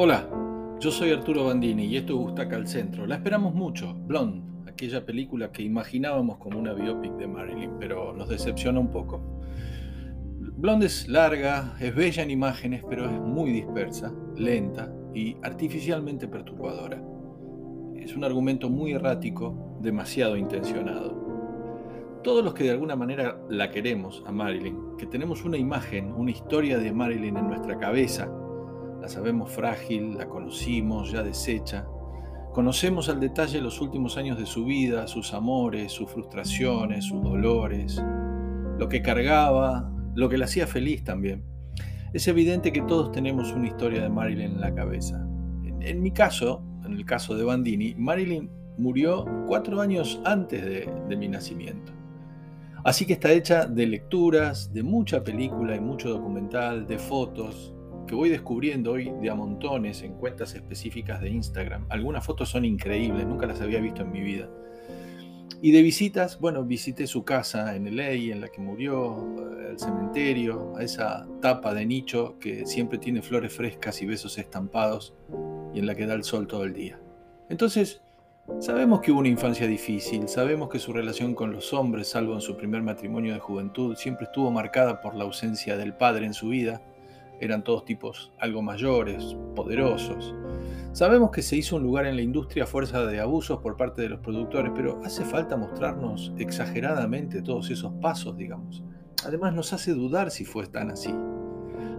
Hola, 0.00 0.28
yo 0.78 0.92
soy 0.92 1.10
Arturo 1.10 1.46
Bandini 1.46 1.86
y 1.86 1.96
esto 1.96 2.12
es 2.12 2.20
Gustaca 2.20 2.54
al 2.54 2.68
Centro. 2.68 3.04
La 3.04 3.16
esperamos 3.16 3.52
mucho, 3.52 3.94
Blonde, 4.06 4.70
aquella 4.70 5.04
película 5.04 5.50
que 5.50 5.64
imaginábamos 5.64 6.36
como 6.36 6.56
una 6.56 6.72
biopic 6.72 7.14
de 7.16 7.26
Marilyn, 7.26 7.72
pero 7.80 8.12
nos 8.12 8.28
decepciona 8.28 8.78
un 8.78 8.92
poco. 8.92 9.20
Blonde 10.38 10.86
es 10.86 11.08
larga, 11.08 11.74
es 11.80 11.92
bella 11.96 12.22
en 12.22 12.30
imágenes, 12.30 12.84
pero 12.88 13.06
es 13.06 13.20
muy 13.20 13.50
dispersa, 13.50 14.12
lenta 14.36 14.88
y 15.14 15.36
artificialmente 15.42 16.28
perturbadora. 16.28 17.02
Es 17.96 18.14
un 18.14 18.22
argumento 18.22 18.70
muy 18.70 18.92
errático, 18.92 19.80
demasiado 19.80 20.36
intencionado. 20.36 22.20
Todos 22.22 22.44
los 22.44 22.54
que 22.54 22.62
de 22.62 22.70
alguna 22.70 22.94
manera 22.94 23.40
la 23.50 23.72
queremos 23.72 24.22
a 24.28 24.30
Marilyn, 24.30 24.96
que 24.96 25.06
tenemos 25.06 25.44
una 25.44 25.56
imagen, 25.56 26.12
una 26.12 26.30
historia 26.30 26.78
de 26.78 26.92
Marilyn 26.92 27.36
en 27.36 27.48
nuestra 27.48 27.76
cabeza, 27.78 28.30
la 29.00 29.08
sabemos 29.08 29.50
frágil, 29.50 30.16
la 30.16 30.28
conocimos, 30.28 31.12
ya 31.12 31.22
deshecha. 31.22 31.86
Conocemos 32.52 33.08
al 33.08 33.20
detalle 33.20 33.60
los 33.60 33.80
últimos 33.80 34.16
años 34.16 34.38
de 34.38 34.46
su 34.46 34.64
vida, 34.64 35.06
sus 35.06 35.32
amores, 35.32 35.92
sus 35.92 36.10
frustraciones, 36.10 37.04
sus 37.04 37.22
dolores, 37.22 38.02
lo 38.78 38.88
que 38.88 39.02
cargaba, 39.02 39.92
lo 40.14 40.28
que 40.28 40.38
la 40.38 40.46
hacía 40.46 40.66
feliz 40.66 41.04
también. 41.04 41.44
Es 42.12 42.26
evidente 42.26 42.72
que 42.72 42.82
todos 42.82 43.12
tenemos 43.12 43.52
una 43.52 43.68
historia 43.68 44.02
de 44.02 44.08
Marilyn 44.08 44.52
en 44.52 44.60
la 44.60 44.74
cabeza. 44.74 45.24
En, 45.80 46.02
mi 46.02 46.10
caso, 46.10 46.62
en 46.84 46.94
el 46.94 47.04
caso 47.04 47.36
de 47.36 47.44
Bandini, 47.44 47.94
Marilyn 47.96 48.50
murió 48.78 49.24
cuatro 49.46 49.80
años 49.80 50.20
antes 50.24 50.64
de, 50.64 51.16
mi 51.16 51.28
nacimiento. 51.28 51.92
Así 52.82 53.04
que 53.04 53.12
está 53.12 53.30
hecha 53.32 53.66
de 53.66 53.86
lecturas, 53.86 54.72
de 54.72 54.82
mucha 54.82 55.22
película 55.22 55.76
y 55.76 55.80
mucho 55.80 56.08
documental, 56.08 56.86
de 56.86 56.98
fotos, 56.98 57.74
que 58.08 58.16
voy 58.16 58.30
descubriendo 58.30 58.92
hoy 58.92 59.12
de 59.20 59.30
a 59.30 59.34
montones 59.36 60.02
en 60.02 60.14
cuentas 60.14 60.54
específicas 60.54 61.20
de 61.20 61.28
Instagram. 61.28 61.86
Algunas 61.90 62.24
fotos 62.24 62.48
son 62.48 62.64
increíbles, 62.64 63.24
nunca 63.24 63.46
las 63.46 63.60
había 63.60 63.78
visto 63.78 64.02
en 64.02 64.10
mi 64.10 64.20
vida. 64.20 64.48
Y 65.60 65.72
de 65.72 65.82
visitas, 65.82 66.40
bueno, 66.40 66.64
visité 66.64 67.06
su 67.06 67.24
casa 67.24 67.76
en 67.76 67.96
LA, 67.96 68.32
en 68.32 68.40
la 68.40 68.48
que 68.48 68.60
murió, 68.60 69.36
eh, 69.38 69.70
el 69.70 69.78
cementerio, 69.78 70.76
a 70.76 70.82
esa 70.82 71.28
tapa 71.40 71.74
de 71.74 71.84
nicho 71.84 72.36
que 72.38 72.64
siempre 72.66 72.98
tiene 72.98 73.22
flores 73.22 73.52
frescas 73.52 74.00
y 74.00 74.06
besos 74.06 74.38
estampados 74.38 75.14
y 75.74 75.80
en 75.80 75.86
la 75.86 75.94
que 75.94 76.06
da 76.06 76.14
el 76.14 76.24
sol 76.24 76.46
todo 76.46 76.64
el 76.64 76.72
día. 76.72 77.00
Entonces, 77.48 78.00
sabemos 78.60 79.00
que 79.00 79.12
hubo 79.12 79.20
una 79.20 79.28
infancia 79.28 79.66
difícil, 79.66 80.28
sabemos 80.28 80.68
que 80.68 80.78
su 80.78 80.92
relación 80.92 81.34
con 81.34 81.52
los 81.52 81.72
hombres, 81.74 82.08
salvo 82.08 82.34
en 82.34 82.40
su 82.40 82.56
primer 82.56 82.82
matrimonio 82.82 83.34
de 83.34 83.40
juventud, 83.40 83.96
siempre 83.96 84.24
estuvo 84.26 84.50
marcada 84.50 85.00
por 85.00 85.14
la 85.14 85.24
ausencia 85.24 85.76
del 85.76 85.92
padre 85.92 86.24
en 86.24 86.34
su 86.34 86.48
vida 86.48 86.80
eran 87.40 87.64
todos 87.64 87.84
tipos 87.84 88.32
algo 88.38 88.62
mayores, 88.62 89.36
poderosos. 89.54 90.34
Sabemos 90.92 91.30
que 91.30 91.42
se 91.42 91.56
hizo 91.56 91.76
un 91.76 91.82
lugar 91.82 92.06
en 92.06 92.16
la 92.16 92.22
industria 92.22 92.64
a 92.64 92.66
fuerza 92.66 93.04
de 93.06 93.20
abusos 93.20 93.58
por 93.58 93.76
parte 93.76 94.02
de 94.02 94.08
los 94.08 94.20
productores, 94.20 94.72
pero 94.74 95.00
hace 95.04 95.24
falta 95.24 95.56
mostrarnos 95.56 96.32
exageradamente 96.38 97.42
todos 97.42 97.70
esos 97.70 97.92
pasos, 98.00 98.36
digamos. 98.36 98.82
Además 99.24 99.54
nos 99.54 99.72
hace 99.72 99.92
dudar 99.92 100.30
si 100.30 100.44
fue 100.44 100.66
tan 100.66 100.90
así. 100.90 101.14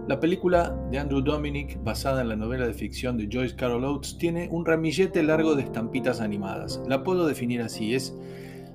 La 0.08 0.18
película 0.18 0.76
de 0.90 0.98
Andrew 0.98 1.20
Dominic, 1.20 1.82
basada 1.84 2.22
en 2.22 2.28
la 2.28 2.36
novela 2.36 2.66
de 2.66 2.74
ficción 2.74 3.16
de 3.16 3.28
Joyce 3.30 3.54
Carol 3.54 3.84
Oates, 3.84 4.18
tiene 4.18 4.48
un 4.50 4.66
ramillete 4.66 5.22
largo 5.22 5.54
de 5.54 5.62
estampitas 5.62 6.20
animadas. 6.20 6.82
La 6.88 7.04
puedo 7.04 7.26
definir 7.26 7.62
así, 7.62 7.94
es 7.94 8.14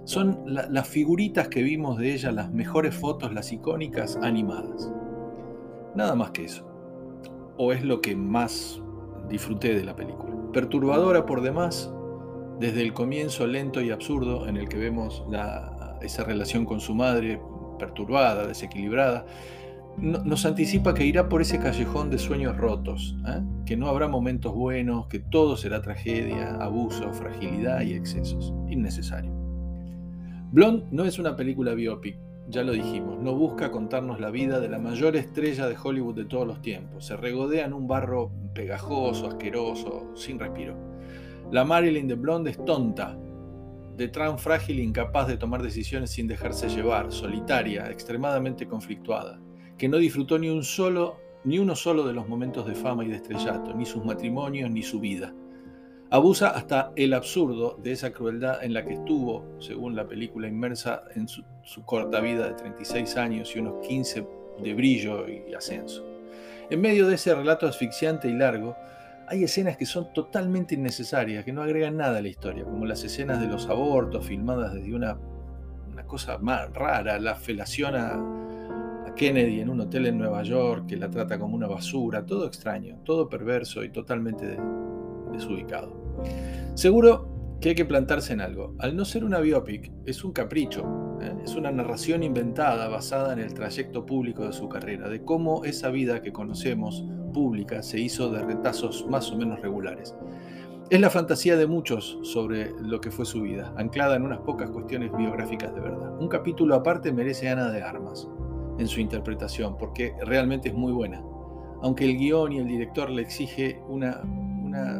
son 0.05 0.43
las 0.45 0.87
figuritas 0.87 1.47
que 1.47 1.63
vimos 1.63 1.97
de 1.97 2.13
ella, 2.13 2.31
las 2.31 2.51
mejores 2.51 2.93
fotos, 2.93 3.33
las 3.33 3.51
icónicas 3.51 4.15
animadas. 4.17 4.91
Nada 5.95 6.15
más 6.15 6.31
que 6.31 6.45
eso. 6.45 6.65
O 7.57 7.71
es 7.71 7.83
lo 7.83 8.01
que 8.01 8.15
más 8.15 8.81
disfruté 9.29 9.73
de 9.73 9.83
la 9.83 9.95
película. 9.95 10.35
Perturbadora 10.51 11.25
por 11.25 11.41
demás, 11.41 11.91
desde 12.59 12.81
el 12.81 12.93
comienzo 12.93 13.47
lento 13.47 13.81
y 13.81 13.91
absurdo 13.91 14.47
en 14.47 14.57
el 14.57 14.69
que 14.69 14.77
vemos 14.77 15.23
esa 16.01 16.23
relación 16.23 16.65
con 16.65 16.79
su 16.79 16.93
madre, 16.93 17.41
perturbada, 17.79 18.47
desequilibrada, 18.47 19.25
nos 19.97 20.45
anticipa 20.45 20.93
que 20.93 21.05
irá 21.05 21.29
por 21.29 21.41
ese 21.41 21.57
callejón 21.59 22.09
de 22.09 22.17
sueños 22.17 22.57
rotos, 22.57 23.15
¿eh? 23.27 23.41
que 23.65 23.77
no 23.77 23.87
habrá 23.87 24.09
momentos 24.09 24.53
buenos, 24.53 25.07
que 25.07 25.19
todo 25.19 25.55
será 25.55 25.81
tragedia, 25.81 26.55
abuso, 26.55 27.13
fragilidad 27.13 27.81
y 27.81 27.93
excesos. 27.93 28.53
Innecesario. 28.67 29.31
Blonde 30.51 30.85
no 30.91 31.05
es 31.05 31.17
una 31.17 31.35
película 31.35 31.73
biopic, 31.73 32.17
ya 32.47 32.63
lo 32.63 32.73
dijimos, 32.73 33.19
no 33.19 33.33
busca 33.33 33.71
contarnos 33.71 34.19
la 34.19 34.29
vida 34.29 34.59
de 34.59 34.69
la 34.69 34.79
mayor 34.79 35.15
estrella 35.15 35.67
de 35.67 35.75
Hollywood 35.81 36.15
de 36.15 36.25
todos 36.25 36.45
los 36.45 36.61
tiempos. 36.61 37.05
Se 37.05 37.17
regodea 37.17 37.65
en 37.65 37.73
un 37.73 37.87
barro 37.87 38.31
pegajoso, 38.53 39.27
asqueroso, 39.27 40.11
sin 40.15 40.39
respiro. 40.39 40.75
La 41.51 41.65
Marilyn 41.65 42.07
de 42.07 42.15
Blonde 42.15 42.51
es 42.51 42.63
tonta, 42.63 43.17
de 43.97 44.07
trán 44.09 44.37
frágil 44.37 44.79
e 44.79 44.83
incapaz 44.83 45.27
de 45.27 45.37
tomar 45.37 45.63
decisiones 45.63 46.11
sin 46.11 46.27
dejarse 46.27 46.69
llevar, 46.69 47.11
solitaria, 47.11 47.89
extremadamente 47.89 48.67
conflictuada, 48.67 49.39
que 49.77 49.87
no 49.87 49.97
disfrutó 49.97 50.37
ni 50.37 50.49
un 50.49 50.63
solo, 50.63 51.17
ni 51.43 51.59
uno 51.59 51.75
solo 51.75 52.05
de 52.05 52.13
los 52.13 52.27
momentos 52.27 52.67
de 52.67 52.75
fama 52.75 53.05
y 53.05 53.09
de 53.09 53.15
estrellato, 53.15 53.73
ni 53.73 53.85
sus 53.85 54.03
matrimonios, 54.03 54.69
ni 54.69 54.83
su 54.83 54.99
vida. 54.99 55.33
Abusa 56.15 56.51
hasta 56.51 56.93
el 56.95 57.13
absurdo 57.13 57.77
de 57.83 57.91
esa 57.91 58.13
crueldad 58.13 58.63
en 58.63 58.73
la 58.73 58.85
que 58.85 58.93
estuvo, 58.93 59.43
según 59.59 59.97
la 59.97 60.07
película, 60.07 60.47
inmersa 60.47 61.03
en 61.13 61.27
su, 61.27 61.43
corta 61.83 62.21
vida 62.21 62.47
de 62.47 62.53
36 62.53 63.17
años 63.17 63.53
y 63.53 63.59
unos 63.59 63.85
15 63.85 64.25
de 64.63 64.73
brillo 64.75 65.27
y 65.27 65.53
ascenso. 65.53 66.05
En 66.69 66.79
medio 66.79 67.05
de 67.09 67.15
ese 67.15 67.35
relato 67.35 67.67
asfixiante 67.67 68.29
y 68.29 68.33
largo, 68.33 68.77
hay 69.27 69.43
escenas 69.43 69.75
que 69.75 69.85
son 69.85 70.13
totalmente 70.13 70.75
innecesarias, 70.75 71.43
que 71.43 71.51
no 71.51 71.63
agregan 71.63 71.97
nada 71.97 72.19
a 72.19 72.21
la 72.21 72.29
historia, 72.29 72.63
como 72.63 72.85
las 72.85 73.03
escenas 73.03 73.41
de 73.41 73.47
los 73.47 73.67
abortos 73.67 74.25
filmadas 74.25 74.73
desde 74.73 74.95
una, 74.95 75.17
cosa 76.07 76.37
más 76.37 76.73
rara, 76.73 77.19
la 77.19 77.35
felación 77.35 77.93
a, 77.93 78.13
a, 79.05 79.15
Kennedy 79.15 79.59
en 79.59 79.69
un 79.69 79.81
hotel 79.81 80.05
en 80.05 80.17
Nueva 80.17 80.43
York, 80.43 80.85
que 80.87 80.95
la 80.95 81.09
trata 81.09 81.37
como 81.37 81.57
una 81.57 81.67
basura, 81.67 82.25
todo 82.25 82.47
extraño, 82.47 82.99
todo 83.03 83.27
perverso 83.27 83.83
y 83.83 83.89
totalmente 83.89 84.57
desubicado. 85.31 86.15
Seguro 86.75 87.35
que 87.61 87.69
hay 87.69 87.75
que 87.75 87.85
plantarse 87.85 88.33
en 88.33 88.41
algo. 88.41 88.75
Al 88.79 88.95
no 88.95 89.05
ser 89.05 89.23
una 89.23 89.39
biopic, 89.39 89.91
es 90.05 90.23
un 90.23 90.33
capricho, 90.33 91.17
¿eh? 91.21 91.33
es 91.43 91.55
una 91.55 91.71
narración 91.71 92.23
inventada 92.23 92.87
basada 92.87 93.33
en 93.33 93.39
el 93.39 93.53
trayecto 93.53 94.05
público 94.05 94.45
de 94.45 94.53
su 94.53 94.69
carrera, 94.69 95.09
de 95.09 95.23
cómo 95.23 95.63
esa 95.65 95.89
vida 95.89 96.21
que 96.21 96.33
conocemos 96.33 97.05
pública 97.33 97.81
se 97.81 97.99
hizo 97.99 98.29
de 98.29 98.43
retazos 98.43 99.07
más 99.09 99.31
o 99.31 99.37
menos 99.37 99.61
regulares. 99.61 100.15
Es 100.89 101.01
la 101.01 101.09
fantasía 101.09 101.57
de 101.57 101.65
muchos 101.65 102.19
sobre 102.21 102.71
lo 102.79 103.01
que 103.01 103.09
fue 103.09 103.25
su 103.25 103.41
vida, 103.41 103.73
anclada 103.75 104.15
en 104.15 104.23
unas 104.23 104.41
pocas 104.41 104.69
cuestiones 104.69 105.11
biográficas 105.17 105.73
de 105.73 105.81
verdad. 105.81 106.15
Un 106.19 106.27
capítulo 106.27 106.75
aparte 106.75 107.11
merece 107.11 107.49
Ana 107.49 107.71
de 107.71 107.81
Armas 107.81 108.27
en 108.77 108.87
su 108.87 108.99
interpretación, 108.99 109.77
porque 109.77 110.13
realmente 110.23 110.69
es 110.69 110.75
muy 110.75 110.91
buena, 110.91 111.23
aunque 111.81 112.05
el 112.05 112.17
guion 112.17 112.51
y 112.51 112.59
el 112.59 112.67
director 112.67 113.09
le 113.09 113.23
exige 113.23 113.81
una 113.87 114.21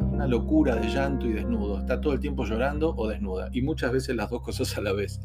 una, 0.02 0.28
locura 0.28 0.76
de 0.76 0.88
llanto 0.88 1.28
y 1.28 1.34
desnudo. 1.34 1.80
Está 1.80 2.02
todo 2.02 2.14
el 2.14 2.20
tiempo 2.20 2.46
llorando 2.46 2.94
o 2.96 3.08
desnuda, 3.08 3.50
y 3.52 3.62
muchas 3.62 3.92
veces 3.92 4.16
las 4.16 4.30
dos 4.30 4.42
cosas 4.42 4.78
a 4.78 4.82
la 4.82 4.94
vez. 4.94 5.20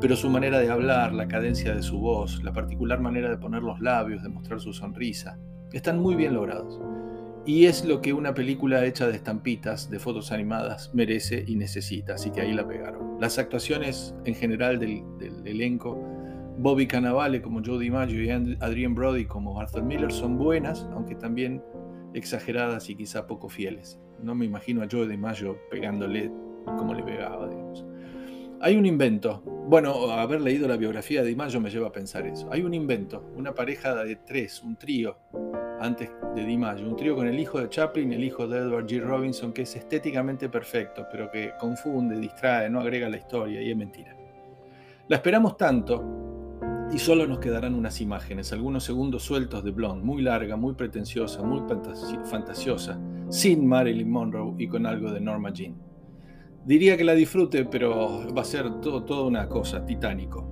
Pero 0.00 0.16
su 0.16 0.28
manera 0.28 0.58
de 0.58 0.70
hablar, 0.70 1.12
la 1.12 1.28
cadencia 1.28 1.74
de 1.74 1.82
su 1.82 1.98
voz, 1.98 2.42
la 2.42 2.52
particular 2.52 3.00
manera 3.00 3.30
de 3.30 3.36
poner 3.36 3.62
los 3.62 3.80
labios, 3.80 4.22
de 4.22 4.28
mostrar 4.28 4.60
su 4.60 4.72
sonrisa, 4.72 5.38
están 5.72 6.00
muy 6.00 6.14
bien 6.14 6.34
logrados. 6.34 6.80
Y 7.44 7.66
es 7.66 7.84
lo 7.84 8.00
que 8.00 8.12
una 8.12 8.34
película 8.34 8.84
hecha 8.84 9.08
de 9.08 9.16
estampitas, 9.16 9.90
de 9.90 9.98
fotos 9.98 10.30
animadas, 10.30 10.90
merece 10.94 11.44
y 11.46 11.56
necesita, 11.56 12.14
así 12.14 12.30
que 12.30 12.40
ahí 12.40 12.52
la 12.52 12.66
pegaron. 12.68 13.20
Las 13.20 13.38
actuaciones 13.38 14.14
en 14.24 14.34
general 14.36 14.78
del, 14.78 15.02
elenco, 15.44 16.00
Bobby 16.58 16.86
Cannavale 16.86 17.42
como 17.42 17.60
Joe 17.64 17.80
DiMaggio 17.80 18.22
y 18.22 18.30
Adrian 18.60 18.94
Brody 18.94 19.24
como 19.24 19.58
Arthur 19.58 19.82
Miller 19.82 20.12
son 20.12 20.38
buenas, 20.38 20.86
aunque 20.92 21.16
también 21.16 21.62
exageradas 22.14 22.88
y 22.90 22.96
quizá 22.96 23.26
poco 23.26 23.48
fieles. 23.48 23.98
No 24.22 24.34
me 24.34 24.44
imagino 24.44 24.82
a 24.82 24.88
Joe 24.90 25.06
de 25.06 25.16
Mayo 25.16 25.56
pegándole 25.70 26.30
como 26.64 26.94
le 26.94 27.02
pegaba, 27.02 27.48
digamos. 27.48 27.84
Hay 28.60 28.76
un 28.76 28.86
invento. 28.86 29.42
Bueno, 29.68 30.10
haber 30.12 30.40
leído 30.40 30.68
la 30.68 30.76
biografía 30.76 31.22
de 31.22 31.34
Mayo 31.34 31.60
me 31.60 31.70
lleva 31.70 31.88
a 31.88 31.92
pensar 31.92 32.26
eso. 32.26 32.48
Hay 32.52 32.62
un 32.62 32.74
invento, 32.74 33.32
una 33.36 33.54
pareja 33.54 34.04
de 34.04 34.16
tres, 34.16 34.62
un 34.62 34.76
trío, 34.76 35.16
antes 35.80 36.10
de 36.36 36.44
Di 36.44 36.56
Mayo, 36.56 36.88
un 36.88 36.94
trío 36.94 37.16
con 37.16 37.26
el 37.26 37.38
hijo 37.40 37.58
de 37.58 37.68
Chaplin 37.68 38.12
el 38.12 38.22
hijo 38.22 38.46
de 38.46 38.58
Edward 38.58 38.86
G. 38.86 39.00
Robinson, 39.00 39.52
que 39.52 39.62
es 39.62 39.74
estéticamente 39.74 40.48
perfecto, 40.48 41.06
pero 41.10 41.28
que 41.30 41.52
confunde, 41.58 42.16
distrae, 42.20 42.70
no 42.70 42.80
agrega 42.80 43.08
la 43.08 43.16
historia 43.16 43.60
y 43.60 43.70
es 43.70 43.76
mentira. 43.76 44.16
La 45.08 45.16
esperamos 45.16 45.56
tanto 45.56 46.21
y 46.92 46.98
solo 46.98 47.26
nos 47.26 47.38
quedarán 47.38 47.74
unas 47.74 48.00
imágenes, 48.00 48.52
algunos 48.52 48.84
segundos 48.84 49.22
sueltos 49.22 49.64
de 49.64 49.70
Blonde, 49.70 50.04
muy 50.04 50.20
larga, 50.20 50.56
muy 50.56 50.74
pretenciosa, 50.74 51.42
muy 51.42 51.62
fantasiosa, 52.24 53.00
sin 53.30 53.66
Marilyn 53.66 54.10
Monroe 54.10 54.54
y 54.58 54.68
con 54.68 54.84
algo 54.84 55.10
de 55.10 55.20
Norma 55.20 55.52
Jean. 55.52 55.74
Diría 56.66 56.96
que 56.96 57.04
la 57.04 57.14
disfrute, 57.14 57.64
pero 57.64 58.32
va 58.36 58.42
a 58.42 58.44
ser 58.44 58.80
todo, 58.80 59.26
una 59.26 59.48
cosa, 59.48 59.84
titánico. 59.86 60.46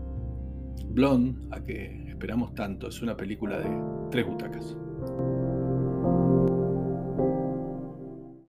Blonde, 0.86 1.46
a 1.54 1.62
que 1.62 2.08
esperamos 2.08 2.54
tanto, 2.54 2.88
es 2.88 3.02
una 3.02 3.16
película 3.16 3.58
de 3.58 3.70
tres 4.10 4.26
butacas. 4.26 4.76